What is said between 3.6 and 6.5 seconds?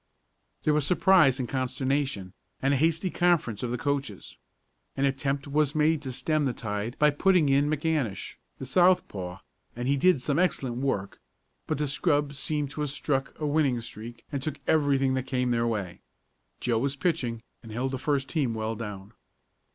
of the coaches. An attempt was made to stem